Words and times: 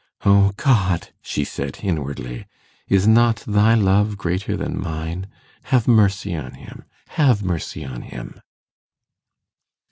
'O 0.25 0.51
God!' 0.57 1.09
she 1.21 1.43
said, 1.43 1.81
inwardly, 1.83 2.47
'is 2.87 3.07
not 3.07 3.43
Thy 3.45 3.75
love 3.75 4.17
greater 4.17 4.57
than 4.57 4.81
mine? 4.81 5.27
Have 5.65 5.87
mercy 5.87 6.35
on 6.35 6.55
him! 6.55 6.85
have 7.09 7.43
mercy 7.43 7.85
on 7.85 8.01
him! 8.01 8.41